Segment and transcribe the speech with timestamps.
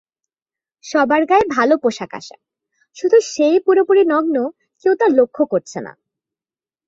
[0.83, 2.41] সবার গায়ে ভালো পোশাকআশাক,
[2.97, 4.35] শুধু সে-ই পুরোপুরি নগ্ন
[4.85, 5.93] কেউ তা লক্ষ করছে না!